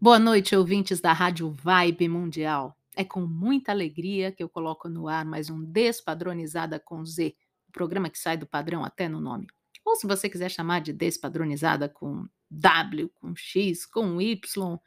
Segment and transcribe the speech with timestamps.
[0.00, 2.78] Boa noite, ouvintes da Rádio Vibe Mundial.
[2.94, 7.34] É com muita alegria que eu coloco no ar mais um Despadronizada com Z,
[7.68, 9.48] o programa que sai do padrão até no nome.
[9.84, 14.78] Ou se você quiser chamar de Despadronizada com W, com X, com Y,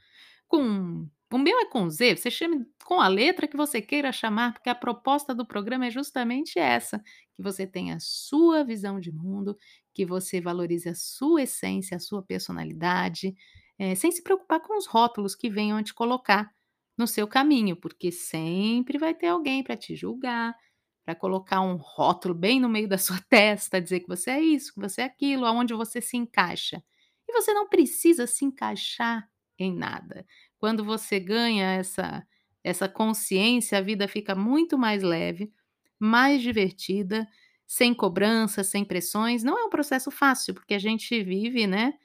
[0.47, 1.09] com.
[1.29, 4.69] O meu é com Z, você chame com a letra que você queira chamar, porque
[4.69, 7.03] a proposta do programa é justamente essa:
[7.35, 9.57] que você tenha a sua visão de mundo,
[9.93, 13.35] que você valorize a sua essência, a sua personalidade
[13.81, 16.53] eh, sem se preocupar com os rótulos que venham te colocar
[16.95, 20.55] no seu caminho, porque sempre vai ter alguém para te julgar,
[21.03, 24.71] para colocar um rótulo bem no meio da sua testa, dizer que você é isso,
[24.73, 26.83] que você é aquilo, aonde você se encaixa.
[27.27, 30.27] E você não precisa se encaixar em nada.
[30.59, 32.23] Quando você ganha essa
[32.63, 35.51] essa consciência, a vida fica muito mais leve,
[35.99, 37.27] mais divertida,
[37.65, 39.43] sem cobrança, sem pressões.
[39.43, 41.95] Não é um processo fácil, porque a gente vive, né,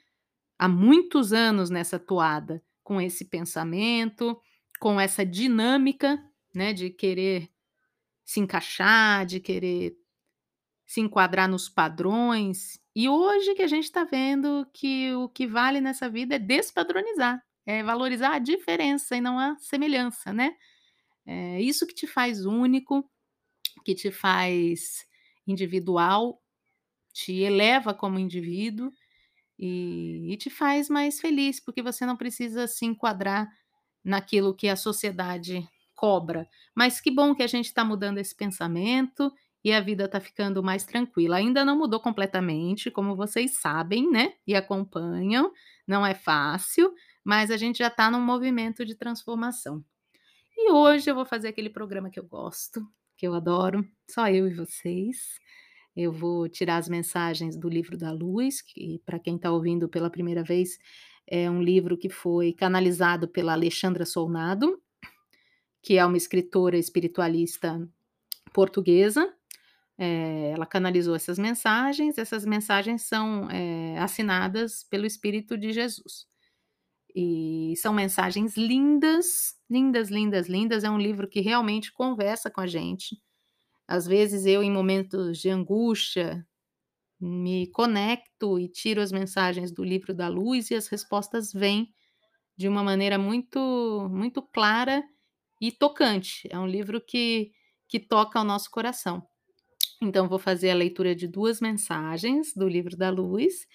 [0.57, 4.39] há muitos anos nessa toada, com esse pensamento,
[4.79, 6.23] com essa dinâmica,
[6.55, 7.49] né, de querer
[8.25, 9.95] se encaixar, de querer
[10.85, 12.79] se enquadrar nos padrões.
[12.95, 17.43] E hoje que a gente está vendo que o que vale nessa vida é despadronizar,
[17.65, 20.55] é valorizar a diferença e não a semelhança, né?
[21.25, 23.09] É isso que te faz único,
[23.83, 25.05] que te faz
[25.45, 26.41] individual,
[27.13, 28.91] te eleva como indivíduo
[29.57, 33.49] e, e te faz mais feliz, porque você não precisa se enquadrar
[34.03, 36.47] naquilo que a sociedade cobra.
[36.75, 39.33] Mas que bom que a gente está mudando esse pensamento
[39.63, 41.37] e a vida está ficando mais tranquila.
[41.37, 44.33] Ainda não mudou completamente, como vocês sabem, né?
[44.45, 45.51] E acompanham.
[45.85, 49.83] Não é fácil, mas a gente já está num movimento de transformação.
[50.55, 52.81] E hoje eu vou fazer aquele programa que eu gosto,
[53.17, 55.37] que eu adoro, só eu e vocês.
[55.97, 60.11] Eu vou tirar as mensagens do livro da luz, que para quem está ouvindo pela
[60.11, 60.77] primeira vez,
[61.25, 64.79] é um livro que foi canalizado pela Alexandra Solnado,
[65.81, 67.81] que é uma escritora espiritualista
[68.53, 69.33] portuguesa.
[69.97, 76.27] É, ela canalizou essas mensagens, essas mensagens são é, assinadas pelo Espírito de Jesus.
[77.15, 80.83] E são mensagens lindas, lindas, lindas, lindas.
[80.83, 83.19] É um livro que realmente conversa com a gente
[83.87, 86.45] às vezes eu, em momentos de angústia,
[87.19, 91.93] me conecto e tiro as mensagens do livro da luz e as respostas vêm
[92.57, 95.03] de uma maneira muito, muito clara
[95.61, 96.47] e tocante.
[96.51, 97.51] É um livro que,
[97.87, 99.27] que toca o nosso coração.
[100.01, 103.67] Então, vou fazer a leitura de duas mensagens do livro da luz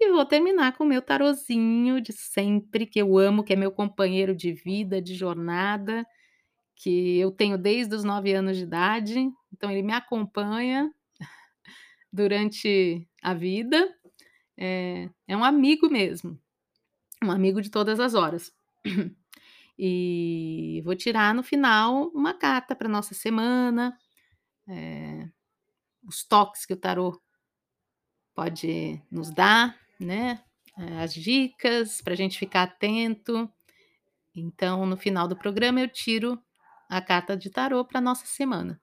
[0.00, 3.72] e vou terminar com o meu tarozinho de sempre, que eu amo, que é meu
[3.72, 6.06] companheiro de vida, de jornada,
[6.76, 9.28] que eu tenho desde os nove anos de idade.
[9.52, 10.92] Então ele me acompanha
[12.12, 13.92] durante a vida.
[14.56, 16.38] É, é um amigo mesmo,
[17.24, 18.52] um amigo de todas as horas.
[19.78, 23.94] E vou tirar no final uma carta para nossa semana,
[24.66, 25.28] é,
[26.02, 27.20] os toques que o tarô
[28.34, 30.42] pode nos dar, né?
[30.78, 33.52] É, as dicas para a gente ficar atento.
[34.34, 36.42] Então, no final do programa, eu tiro
[36.88, 38.80] a carta de tarô para nossa semana.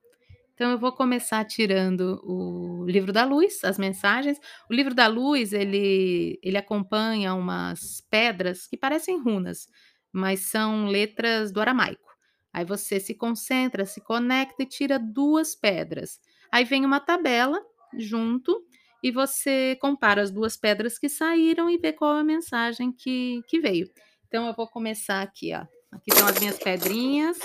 [0.54, 4.40] Então eu vou começar tirando o livro da luz, as mensagens.
[4.70, 9.68] O livro da luz, ele ele acompanha umas pedras que parecem runas,
[10.12, 12.14] mas são letras do aramaico.
[12.54, 16.20] Aí você se concentra, se conecta e tira duas pedras.
[16.52, 17.60] Aí vem uma tabela
[17.98, 18.64] junto
[19.02, 23.42] e você compara as duas pedras que saíram e vê qual é a mensagem que,
[23.48, 23.90] que veio.
[24.28, 25.66] Então eu vou começar aqui, ó.
[25.92, 27.40] Aqui estão as minhas pedrinhas.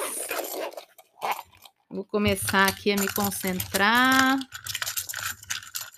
[1.91, 4.39] Vou começar aqui a me concentrar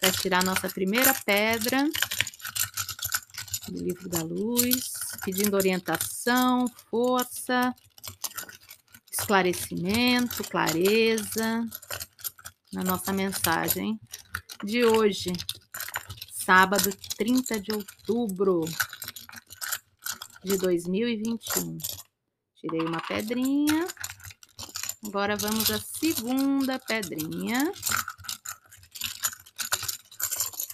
[0.01, 1.83] para tirar nossa primeira pedra
[3.69, 4.93] do livro da luz,
[5.25, 7.75] pedindo orientação, força,
[9.11, 11.69] esclarecimento, clareza
[12.73, 13.99] na nossa mensagem
[14.63, 15.33] de hoje,
[16.33, 18.65] sábado 30 de outubro
[20.45, 21.79] de 2021.
[22.55, 23.89] Tirei uma pedrinha.
[25.07, 27.73] Agora vamos à segunda pedrinha.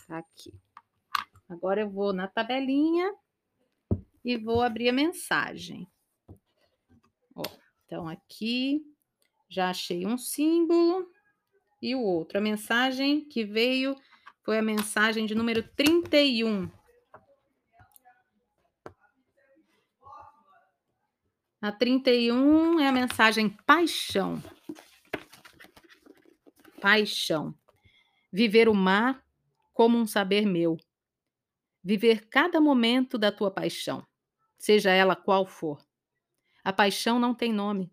[0.09, 0.53] Aqui.
[1.49, 3.15] Agora eu vou na tabelinha
[4.25, 5.89] e vou abrir a mensagem.
[7.35, 7.45] Ó,
[7.85, 8.85] então aqui
[9.49, 11.09] já achei um símbolo
[11.81, 12.39] e o outro.
[12.39, 13.97] A mensagem que veio
[14.43, 16.69] foi a mensagem de número 31.
[21.67, 24.41] A 31 é a mensagem paixão.
[26.81, 27.59] Paixão.
[28.33, 29.21] Viver o mar
[29.75, 30.77] como um saber meu.
[31.83, 34.07] Viver cada momento da tua paixão.
[34.57, 35.85] seja ela qual for.
[36.63, 37.93] A paixão não tem nome.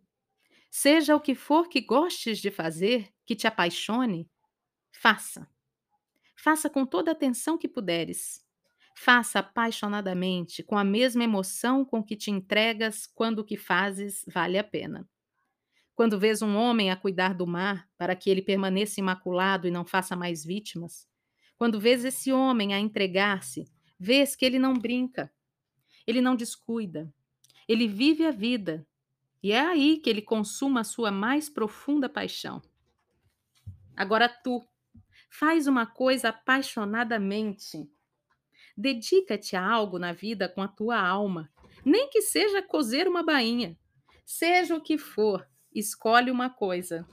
[0.69, 4.29] Seja o que for que gostes de fazer, que te apaixone,
[4.91, 5.49] faça.
[6.35, 8.45] Faça com toda a atenção que puderes.
[8.95, 14.57] Faça apaixonadamente, com a mesma emoção com que te entregas quando o que fazes vale
[14.57, 15.07] a pena.
[15.95, 19.85] Quando vês um homem a cuidar do mar para que ele permaneça imaculado e não
[19.85, 21.07] faça mais vítimas,
[21.57, 23.65] quando vês esse homem a entregar-se,
[23.99, 25.31] vês que ele não brinca,
[26.05, 27.13] ele não descuida,
[27.67, 28.85] ele vive a vida,
[29.41, 32.61] e é aí que ele consuma a sua mais profunda paixão.
[33.95, 34.65] Agora tu,
[35.29, 37.89] faz uma coisa apaixonadamente.
[38.75, 41.51] Dedica-te a algo na vida com a tua alma,
[41.85, 43.77] nem que seja cozer uma bainha.
[44.25, 47.07] Seja o que for, escolhe uma coisa.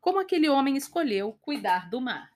[0.00, 2.30] Como aquele homem escolheu cuidar do mar.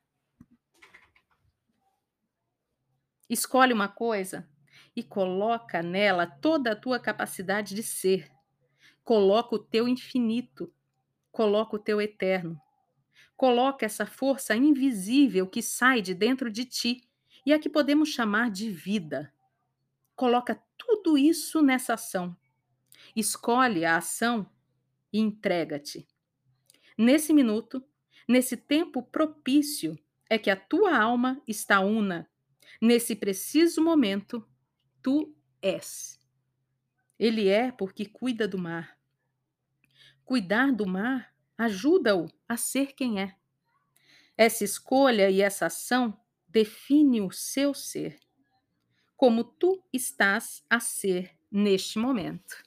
[3.29, 4.49] Escolhe uma coisa
[4.95, 8.31] e coloca nela toda a tua capacidade de ser.
[9.05, 10.73] Coloca o teu infinito,
[11.31, 12.61] coloca o teu eterno.
[13.37, 17.08] Coloca essa força invisível que sai de dentro de ti
[17.49, 19.33] e a que podemos chamar de vida.
[20.15, 22.37] Coloca tudo isso nessa ação.
[23.17, 24.47] Escolhe a ação
[25.11, 26.07] e entrega-te.
[26.99, 27.83] Nesse minuto,
[28.29, 29.99] nesse tempo propício,
[30.29, 32.29] é que a tua alma está una.
[32.83, 34.47] Nesse preciso momento,
[35.03, 36.21] tu és.
[37.19, 38.99] Ele é porque cuida do mar.
[40.23, 43.35] Cuidar do mar ajuda-o a ser quem é.
[44.37, 46.15] Essa escolha e essa ação
[46.59, 48.19] define o seu ser,
[49.17, 52.65] como tu estás a ser neste momento.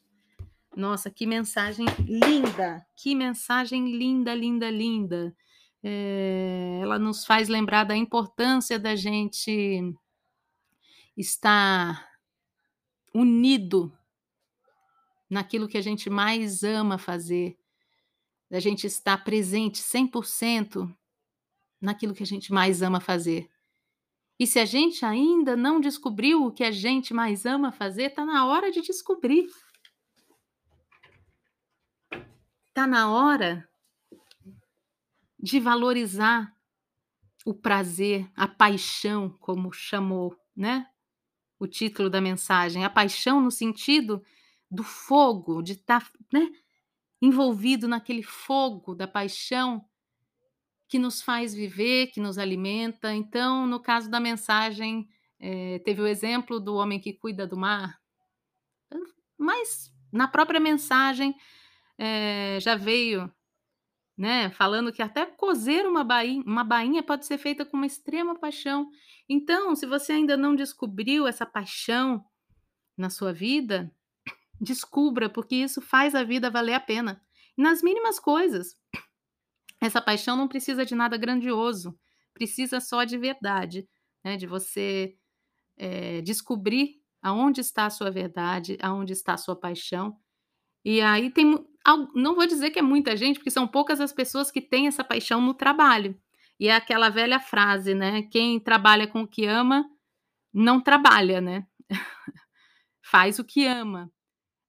[0.74, 2.86] Nossa, que mensagem linda!
[2.96, 5.36] Que mensagem linda, linda, linda!
[5.84, 9.82] É, ela nos faz lembrar da importância da gente
[11.18, 12.10] estar
[13.14, 13.92] unido
[15.30, 17.58] naquilo que a gente mais ama fazer,
[18.50, 20.96] da gente estar presente 100%
[21.82, 23.51] naquilo que a gente mais ama fazer.
[24.42, 28.26] E se a gente ainda não descobriu o que a gente mais ama fazer, está
[28.26, 29.48] na hora de descobrir.
[32.70, 33.70] Está na hora
[35.40, 36.52] de valorizar
[37.46, 40.88] o prazer, a paixão, como chamou, né?
[41.60, 44.24] O título da mensagem, a paixão no sentido
[44.72, 46.50] do fogo, de estar, tá, né,
[47.22, 49.88] envolvido naquele fogo da paixão
[50.92, 53.14] que nos faz viver, que nos alimenta.
[53.14, 55.08] Então, no caso da mensagem,
[55.40, 57.98] é, teve o exemplo do homem que cuida do mar,
[59.38, 61.34] mas na própria mensagem
[61.98, 63.34] é, já veio
[64.18, 68.38] né, falando que até cozer uma bainha, uma bainha pode ser feita com uma extrema
[68.38, 68.90] paixão.
[69.30, 72.22] Então, se você ainda não descobriu essa paixão
[72.98, 73.90] na sua vida,
[74.60, 77.24] descubra, porque isso faz a vida valer a pena.
[77.58, 78.76] nas mínimas coisas.
[79.82, 81.98] Essa paixão não precisa de nada grandioso,
[82.34, 83.88] precisa só de verdade,
[84.24, 85.16] né, de você
[85.78, 90.16] é, descobrir aonde está a sua verdade, aonde está a sua paixão.
[90.86, 91.58] E aí tem
[92.16, 95.04] não vou dizer que é muita gente, porque são poucas as pessoas que têm essa
[95.04, 96.20] paixão no trabalho.
[96.60, 98.24] E é aquela velha frase, né?
[98.24, 99.84] Quem trabalha com o que ama,
[100.54, 101.66] não trabalha, né?
[103.02, 104.12] Faz o que ama.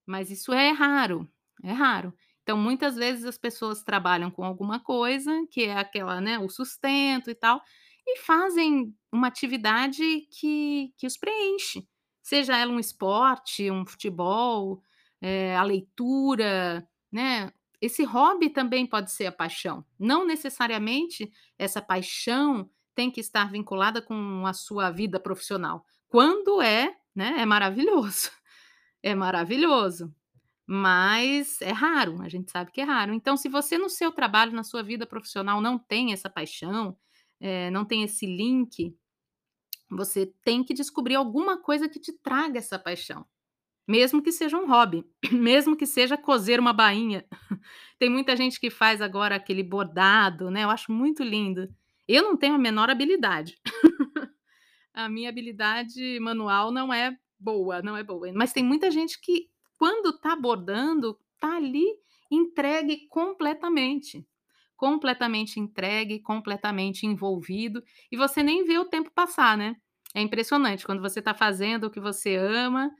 [0.05, 1.29] Mas isso é raro,
[1.63, 2.13] é raro.
[2.43, 7.29] Então, muitas vezes as pessoas trabalham com alguma coisa, que é aquela, né, o sustento
[7.29, 7.61] e tal,
[8.05, 11.87] e fazem uma atividade que, que os preenche.
[12.21, 14.81] Seja ela um esporte, um futebol,
[15.21, 17.51] é, a leitura, né?
[17.81, 19.85] Esse hobby também pode ser a paixão.
[19.99, 25.85] Não necessariamente essa paixão tem que estar vinculada com a sua vida profissional.
[26.07, 28.31] Quando é, né, é maravilhoso.
[29.05, 30.15] É maravilhoso.
[30.65, 33.13] Mas é raro, a gente sabe que é raro.
[33.13, 36.97] Então, se você no seu trabalho, na sua vida profissional, não tem essa paixão,
[37.39, 38.95] é, não tem esse link,
[39.89, 43.25] você tem que descobrir alguma coisa que te traga essa paixão.
[43.87, 47.25] Mesmo que seja um hobby, mesmo que seja cozer uma bainha.
[47.99, 50.63] Tem muita gente que faz agora aquele bordado, né?
[50.63, 51.67] Eu acho muito lindo.
[52.07, 53.57] Eu não tenho a menor habilidade.
[54.93, 58.31] a minha habilidade manual não é boa, não é boa.
[58.33, 61.85] Mas tem muita gente que, quando tá bordando, tá ali
[62.31, 64.25] entregue completamente.
[64.75, 67.83] Completamente entregue, completamente envolvido.
[68.11, 69.75] E você nem vê o tempo passar, né?
[70.15, 72.91] É impressionante quando você está fazendo o que você ama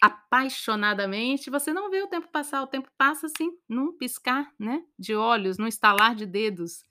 [0.00, 5.14] apaixonadamente, você não vê o tempo passar, o tempo passa assim, num piscar, né, de
[5.14, 6.84] olhos, num estalar de dedos,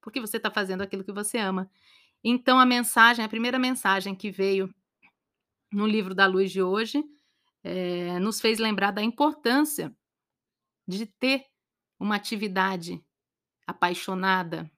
[0.00, 1.70] porque você está fazendo aquilo que você ama.
[2.24, 4.74] Então a mensagem, a primeira mensagem que veio
[5.72, 7.04] no livro da luz de hoje
[7.64, 9.96] eh, nos fez lembrar da importância
[10.86, 11.46] de ter
[11.98, 13.02] uma atividade
[13.66, 14.70] apaixonada,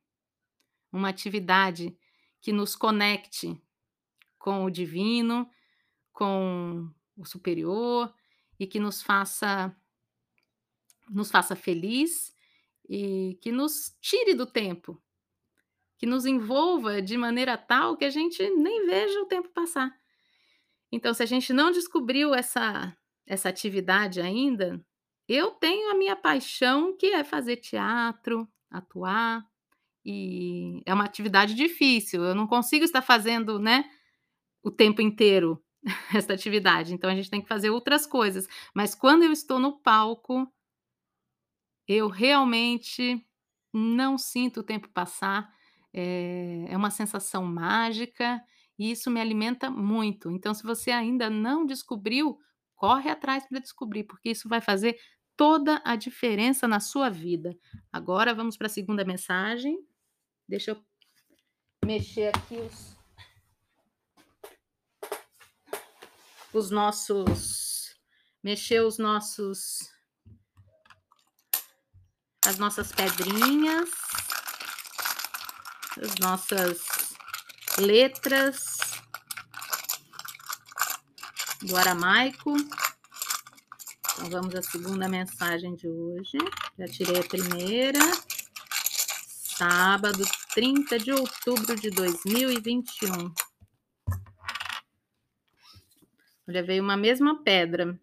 [0.93, 1.99] uma atividade
[2.41, 3.61] que nos conecte
[4.39, 5.51] com o divino,
[6.13, 8.15] com o superior
[8.59, 9.77] e que nos faça
[11.09, 12.35] nos faça feliz
[12.89, 15.01] e que nos tire do tempo,
[15.99, 19.97] que nos envolva de maneira tal que a gente nem veja o tempo passar.
[20.97, 22.97] Então, se a gente não descobriu essa
[23.29, 24.81] essa atividade ainda,
[25.29, 29.45] eu tenho a minha paixão que é fazer teatro, atuar,
[30.05, 33.85] e é uma atividade difícil, eu não consigo estar fazendo, né,
[34.63, 35.63] o tempo inteiro
[36.15, 39.81] essa atividade, então a gente tem que fazer outras coisas, mas quando eu estou no
[39.81, 40.49] palco
[41.89, 43.25] eu realmente
[43.73, 45.53] não sinto o tempo passar,
[45.93, 48.41] eh, é uma sensação mágica
[48.79, 50.31] e isso me alimenta muito.
[50.31, 52.39] Então, se você ainda não descobriu,
[52.75, 54.99] corre atrás para descobrir, porque isso vai fazer
[55.37, 57.57] toda a diferença na sua vida.
[57.93, 59.79] Agora vamos para a segunda mensagem.
[60.49, 60.85] Deixa eu
[61.85, 62.97] mexer aqui os
[66.53, 67.95] os nossos
[68.43, 69.91] mexer os nossos
[72.47, 73.91] as nossas pedrinhas,
[76.01, 77.06] as nossas
[77.79, 78.79] letras
[81.63, 82.55] do aramaico.
[84.15, 86.39] Então, vamos à segunda mensagem de hoje.
[86.79, 88.01] Já tirei a primeira.
[89.59, 93.33] Sábado, 30 de outubro de 2021.
[96.49, 97.99] Olha, veio uma mesma pedra.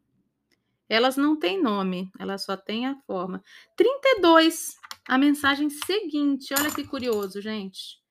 [0.90, 3.42] Elas não têm nome, elas só têm a forma.
[3.76, 4.78] 32,
[5.08, 6.54] a mensagem seguinte.
[6.54, 8.03] Olha que curioso, gente.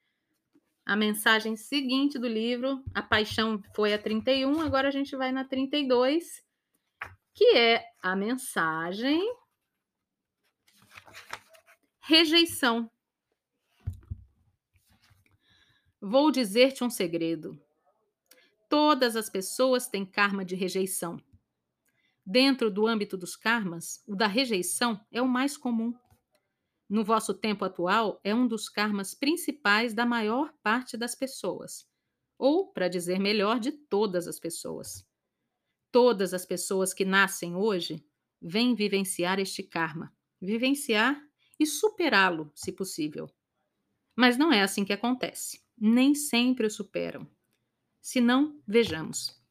[0.85, 5.45] A mensagem seguinte do livro, a paixão foi a 31, agora a gente vai na
[5.45, 6.45] 32,
[7.35, 9.21] que é a mensagem
[12.01, 12.91] rejeição.
[16.01, 17.57] Vou dizer-te um segredo.
[18.69, 21.17] Todas as pessoas têm karma de rejeição.
[22.27, 25.95] Dentro do âmbito dos karmas, o da rejeição é o mais comum.
[26.92, 31.88] No vosso tempo atual, é um dos karmas principais da maior parte das pessoas,
[32.37, 35.02] ou, para dizer melhor, de todas as pessoas.
[35.90, 38.04] Todas as pessoas que nascem hoje
[38.42, 41.18] vêm vivenciar este karma, vivenciar
[41.58, 43.26] e superá-lo, se possível.
[44.14, 45.64] Mas não é assim que acontece.
[45.78, 47.26] Nem sempre o superam.
[48.02, 49.42] Se não, vejamos.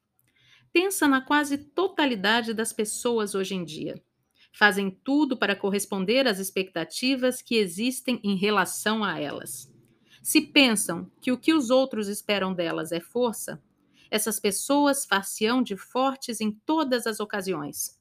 [0.72, 4.00] Pensa na quase totalidade das pessoas hoje em dia.
[4.52, 9.72] Fazem tudo para corresponder às expectativas que existem em relação a elas.
[10.22, 13.64] Se pensam que o que os outros esperam delas é força,
[14.10, 18.00] essas pessoas far-se-ão de fortes em todas as ocasiões.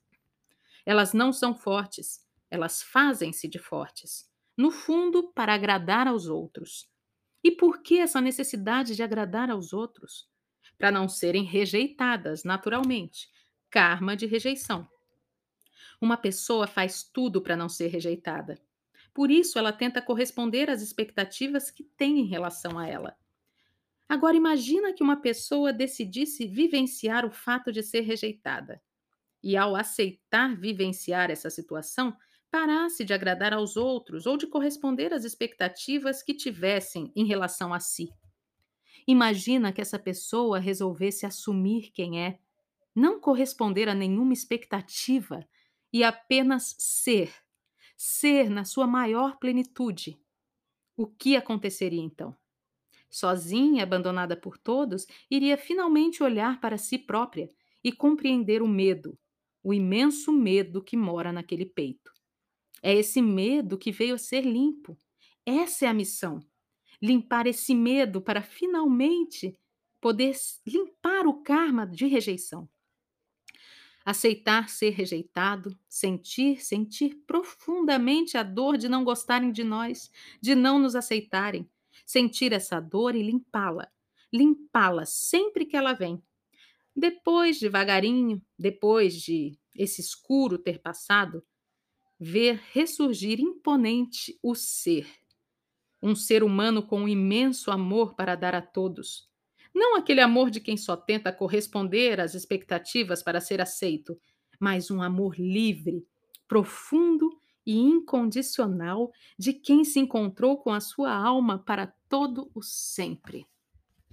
[0.85, 4.29] Elas não são fortes, elas fazem-se de fortes.
[4.57, 6.89] No fundo, para agradar aos outros.
[7.43, 10.31] E por que essa necessidade de agradar aos outros?
[10.81, 13.29] para não serem rejeitadas naturalmente.
[13.69, 14.89] Karma de rejeição.
[16.01, 18.59] Uma pessoa faz tudo para não ser rejeitada.
[19.13, 23.17] Por isso, ela tenta corresponder às expectativas que tem em relação a ela.
[24.09, 28.81] Agora, imagina que uma pessoa decidisse vivenciar o fato de ser rejeitada.
[29.43, 32.17] E, ao aceitar vivenciar essa situação,
[32.51, 37.79] parasse de agradar aos outros ou de corresponder às expectativas que tivessem em relação a
[37.79, 38.13] si.
[39.07, 42.39] Imagina que essa pessoa resolvesse assumir quem é,
[42.95, 45.47] não corresponder a nenhuma expectativa
[45.93, 47.33] e apenas ser,
[47.97, 50.21] ser na sua maior plenitude.
[50.97, 52.37] O que aconteceria então?
[53.09, 57.51] Sozinha, abandonada por todos, iria finalmente olhar para si própria
[57.83, 59.19] e compreender o medo,
[59.63, 62.13] o imenso medo que mora naquele peito.
[62.83, 64.97] É esse medo que veio a ser limpo.
[65.45, 66.41] Essa é a missão
[67.01, 69.57] limpar esse medo para finalmente
[70.01, 70.35] poder
[70.67, 72.69] limpar o karma de rejeição.
[74.05, 80.79] Aceitar ser rejeitado, sentir, sentir profundamente a dor de não gostarem de nós, de não
[80.79, 81.69] nos aceitarem,
[82.07, 83.89] sentir essa dor e limpá-la,
[84.33, 86.23] limpá-la sempre que ela vem.
[86.97, 91.45] Depois, devagarinho, depois de esse escuro ter passado,
[92.19, 95.07] ver ressurgir imponente o ser,
[96.03, 99.30] um ser humano com um imenso amor para dar a todos.
[99.75, 104.19] Não aquele amor de quem só tenta corresponder às expectativas para ser aceito,
[104.59, 106.07] mas um amor livre,
[106.49, 107.31] profundo
[107.65, 113.47] e incondicional de quem se encontrou com a sua alma para todo o sempre.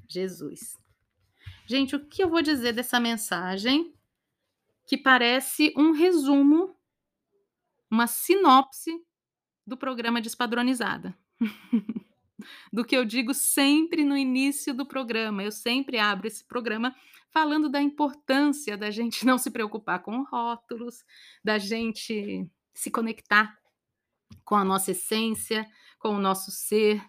[0.08, 0.78] Jesus.
[1.66, 3.94] Gente, o que eu vou dizer dessa mensagem?
[4.88, 6.74] que parece um resumo,
[7.92, 9.06] uma sinopse
[9.66, 11.16] do programa Despadronizada.
[12.72, 15.44] do que eu digo sempre no início do programa.
[15.44, 16.96] Eu sempre abro esse programa
[17.32, 21.04] falando da importância da gente não se preocupar com rótulos,
[21.44, 23.58] da gente se conectar
[24.44, 25.68] com a nossa essência,
[26.00, 27.04] com o nosso ser,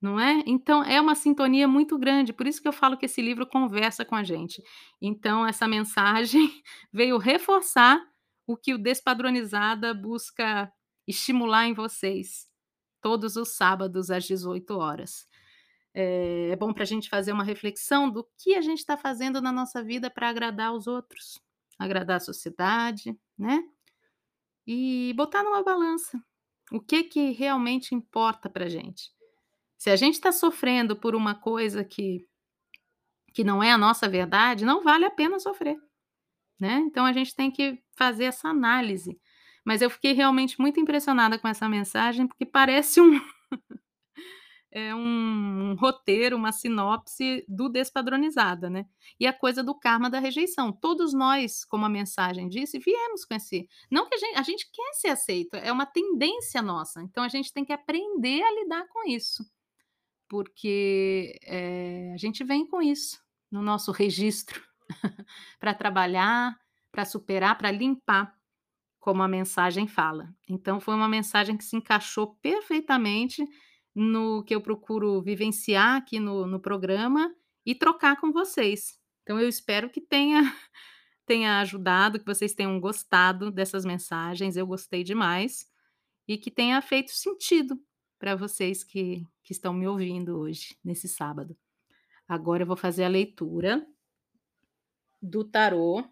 [0.00, 0.42] não é?
[0.46, 4.04] Então é uma sintonia muito grande, por isso que eu falo que esse livro conversa
[4.04, 4.62] com a gente.
[5.00, 8.00] Então essa mensagem veio reforçar
[8.46, 10.70] o que o Despadronizada busca
[11.06, 12.46] estimular em vocês
[13.04, 15.28] todos os sábados às 18 horas.
[15.92, 19.42] É, é bom para a gente fazer uma reflexão do que a gente está fazendo
[19.42, 21.38] na nossa vida para agradar os outros,
[21.78, 23.62] agradar a sociedade, né?
[24.66, 26.18] E botar numa balança
[26.72, 29.12] o que que realmente importa para a gente.
[29.76, 32.26] Se a gente está sofrendo por uma coisa que
[33.34, 35.76] que não é a nossa verdade, não vale a pena sofrer,
[36.58, 36.78] né?
[36.86, 39.20] Então a gente tem que fazer essa análise.
[39.64, 43.20] Mas eu fiquei realmente muito impressionada com essa mensagem, porque parece um
[44.70, 48.86] é um, um roteiro, uma sinopse do despadronizada, né?
[49.18, 50.72] E a coisa do karma da rejeição.
[50.72, 53.68] Todos nós, como a mensagem disse, viemos com esse.
[53.90, 57.00] Não que a gente, a gente quer ser aceito, é uma tendência nossa.
[57.02, 59.44] Então a gente tem que aprender a lidar com isso
[60.28, 64.60] porque é, a gente vem com isso no nosso registro
[65.60, 66.58] para trabalhar,
[66.90, 68.34] para superar, para limpar,
[69.04, 70.34] como a mensagem fala.
[70.48, 73.46] Então, foi uma mensagem que se encaixou perfeitamente
[73.94, 77.30] no que eu procuro vivenciar aqui no, no programa
[77.66, 78.98] e trocar com vocês.
[79.22, 80.40] Então, eu espero que tenha,
[81.26, 84.56] tenha ajudado, que vocês tenham gostado dessas mensagens.
[84.56, 85.70] Eu gostei demais
[86.26, 87.78] e que tenha feito sentido
[88.18, 91.54] para vocês que, que estão me ouvindo hoje, nesse sábado.
[92.26, 93.86] Agora eu vou fazer a leitura
[95.20, 96.02] do tarô,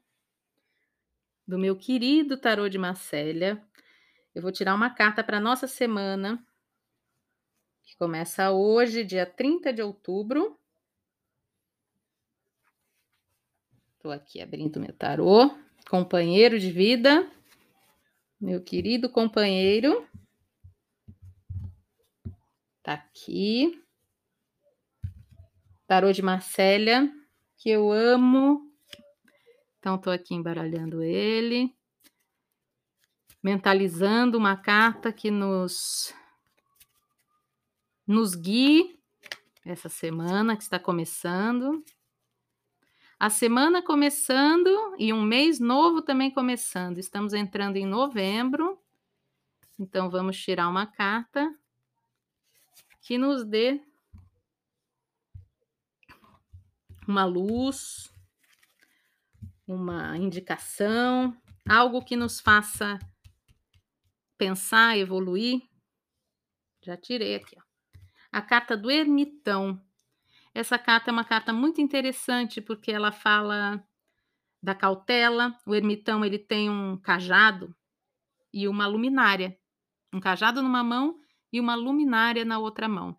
[1.47, 3.63] do meu querido tarô de Marcélia.
[4.35, 6.45] Eu vou tirar uma carta para nossa semana,
[7.83, 10.59] que começa hoje, dia 30 de outubro.
[13.95, 15.51] Estou aqui abrindo meu tarô.
[15.89, 17.31] Companheiro de vida,
[18.41, 20.09] meu querido companheiro.
[22.83, 23.81] Tá aqui.
[25.87, 27.13] Tarô de Marcélia,
[27.59, 28.72] que eu amo.
[29.83, 31.75] Então, tô aqui embaralhando ele.
[33.43, 36.15] Mentalizando uma carta que nos
[38.07, 38.97] nos guie
[39.65, 41.85] essa semana que está começando.
[43.19, 46.99] A semana começando e um mês novo também começando.
[46.99, 48.81] Estamos entrando em novembro.
[49.77, 51.53] Então vamos tirar uma carta
[53.01, 53.83] que nos dê
[57.05, 58.12] uma luz,
[59.67, 61.37] uma indicação,
[61.69, 62.99] algo que nos faça
[64.37, 65.63] pensar, evoluir.
[66.85, 67.63] Já tirei aqui, ó.
[68.33, 69.81] A carta do ermitão.
[70.55, 73.83] Essa carta é uma carta muito interessante porque ela fala
[74.63, 75.57] da cautela.
[75.67, 77.75] O ermitão ele tem um cajado
[78.53, 79.57] e uma luminária.
[80.13, 81.21] Um cajado numa mão
[81.53, 83.17] e uma luminária na outra mão.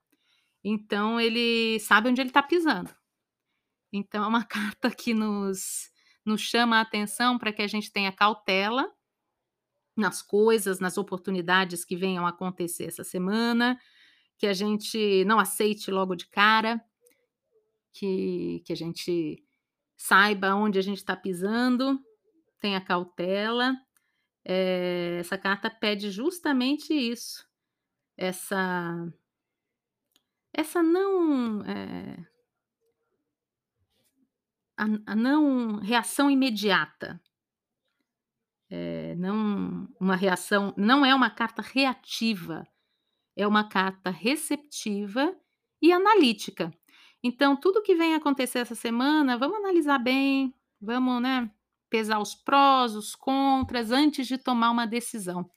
[0.63, 2.93] Então ele sabe onde ele está pisando.
[3.91, 5.91] Então é uma carta que nos,
[6.25, 8.91] nos chama a atenção para que a gente tenha cautela
[9.95, 13.79] nas coisas, nas oportunidades que venham a acontecer essa semana,
[14.38, 16.83] que a gente não aceite logo de cara,
[17.93, 19.43] que, que a gente
[19.95, 21.99] saiba onde a gente está pisando,
[22.59, 23.75] tenha cautela.
[24.45, 27.47] É, essa carta pede justamente isso,
[28.17, 29.07] essa
[30.51, 32.17] essa não é,
[34.84, 37.22] a, a, não reação imediata.
[38.69, 42.67] É, não uma reação não é uma carta reativa
[43.36, 45.36] é uma carta receptiva
[45.82, 46.74] e analítica.
[47.24, 51.52] Então tudo que vem acontecer essa semana vamos analisar bem vamos né
[51.89, 55.50] pesar os prós os contras antes de tomar uma decisão.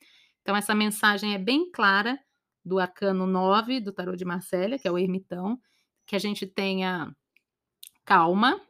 [0.43, 2.19] Então essa mensagem é bem clara
[2.65, 5.59] do arcano 9 do tarô de Marcélia, que é o ermitão,
[6.07, 7.15] que a gente tenha
[8.05, 8.61] calma,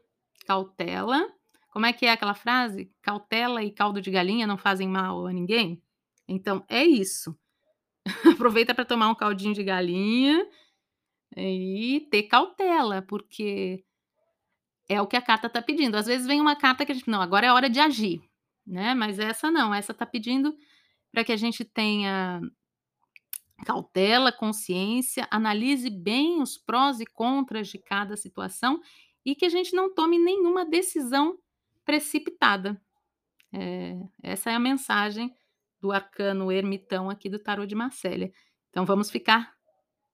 [0.47, 1.29] cautela.
[1.73, 2.91] Como é que é aquela frase?
[3.03, 5.83] Cautela e caldo de galinha não fazem mal a ninguém?
[6.27, 7.37] Então, é isso.
[8.35, 10.47] Aproveita para tomar um caldinho de galinha
[11.37, 13.85] e ter cautela, porque
[14.89, 15.97] é o que a carta está pedindo.
[15.97, 18.21] Às vezes vem uma carta que a gente, não, agora é hora de agir,
[18.67, 18.95] né?
[18.95, 20.57] Mas essa não, essa está pedindo
[21.13, 22.41] para que a gente tenha
[23.65, 28.81] cautela, consciência, analise bem os prós e contras de cada situação
[29.27, 31.39] e que a gente não tome nenhuma decisão
[31.85, 32.81] precipitada.
[33.53, 35.35] Eh, essa é a mensagem
[35.81, 38.33] do arcano ermitão aqui do tarô de Marcélia.
[38.71, 39.55] Então vamos ficar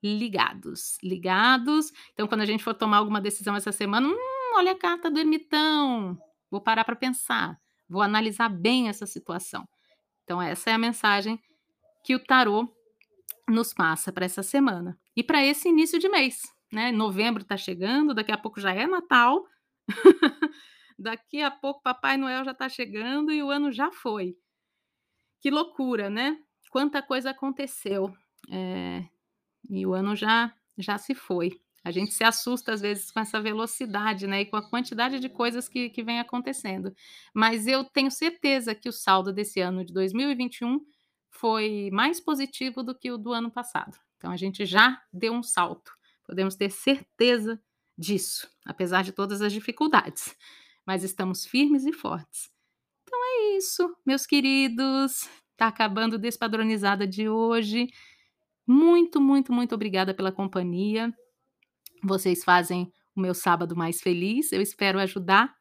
[0.03, 1.92] ligados, ligados.
[2.12, 4.16] Então quando a gente for tomar alguma decisão essa semana, "Hum,
[4.57, 6.18] olha a carta do ermitão,
[6.51, 9.68] vou parar para pensar, vou analisar bem essa situação".
[10.25, 11.40] Então essa é a mensagem
[12.05, 12.68] que o tarô
[13.48, 14.98] nos passa para essa semana.
[15.16, 18.87] E para esse início de mês, né, novembro está chegando, daqui a pouco já é
[18.87, 19.44] Natal,
[20.98, 24.37] daqui a pouco Papai Noel já está chegando e o ano já foi.
[25.40, 26.38] Que loucura, né,
[26.70, 28.14] quanta coisa aconteceu,
[28.50, 29.04] eh,
[29.70, 31.61] e o ano já já se foi.
[31.85, 35.28] A gente se assusta às vezes com essa velocidade, né, e com a quantidade de
[35.28, 36.94] coisas que que vem acontecendo.
[37.35, 40.80] Mas eu tenho certeza que o saldo desse ano de 2021
[41.30, 43.98] foi mais positivo do que o do ano passado.
[44.16, 45.92] Então a gente já deu um salto,
[46.32, 47.60] podemos ter certeza
[47.96, 50.34] disso, apesar de todas as dificuldades,
[50.86, 52.50] mas estamos firmes e fortes.
[53.02, 57.86] Então é isso, meus queridos, tá acabando Despadronizada de hoje.
[58.66, 61.12] Muito, muito, muito obrigada pela companhia.
[62.02, 65.54] Vocês fazem o meu sábado mais feliz, eu espero ajudar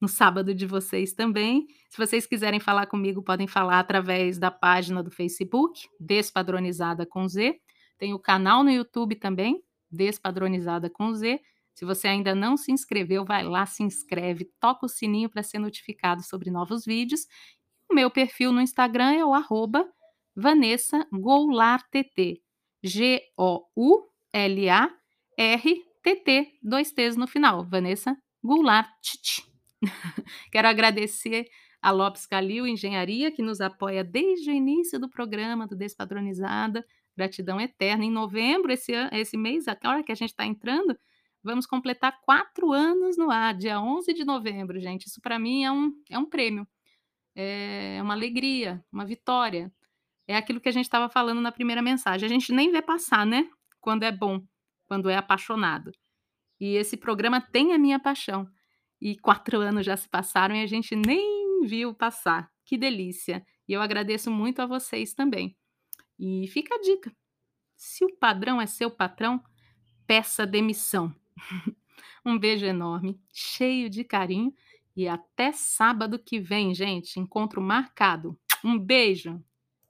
[0.00, 1.66] no sábado de vocês também.
[1.90, 7.58] Se vocês quiserem falar comigo, podem falar através da página do Facebook, Despadronizada com Z.
[7.98, 11.40] Tem o canal no YouTube também, Despadronizada com Z.
[11.74, 15.58] Se você ainda não se inscreveu, vai lá, se inscreve, toca o sininho para ser
[15.58, 17.26] notificado sobre novos vídeos.
[17.90, 19.86] O meu perfil no Instagram é o arroba
[20.34, 22.42] Vanessa GoularTT.
[22.82, 23.28] G-O-U-L-A-R-T-T,
[26.62, 27.64] dois T's no final.
[27.68, 28.88] Vanessa Goulart.
[30.52, 31.46] Quero agradecer
[31.82, 36.84] a Lopes Calil Engenharia, que nos apoia desde o início do programa do Despadronizada.
[37.16, 38.04] Gratidão eterna.
[38.04, 40.96] Em novembro, esse, esse mês, a hora que a gente está entrando,
[41.42, 45.06] vamos completar quatro anos no ar, dia 11 de novembro, gente.
[45.06, 46.66] Isso para mim é um, é um prêmio,
[47.34, 49.72] é uma alegria, uma vitória.
[50.28, 52.26] É aquilo que a gente estava falando na primeira mensagem.
[52.26, 53.48] A gente nem vê passar, né?
[53.80, 54.42] Quando é bom,
[54.86, 55.92] quando é apaixonado.
[56.60, 58.48] E esse programa tem a minha paixão.
[59.00, 62.50] E quatro anos já se passaram e a gente nem viu passar.
[62.64, 63.44] Que delícia!
[63.68, 65.56] E eu agradeço muito a vocês também.
[66.18, 67.14] E fica a dica:
[67.76, 69.42] se o padrão é seu patrão,
[70.06, 71.14] peça demissão.
[72.24, 74.54] um beijo enorme, cheio de carinho
[74.96, 77.20] e até sábado que vem, gente.
[77.20, 78.38] Encontro marcado.
[78.64, 79.42] Um beijo!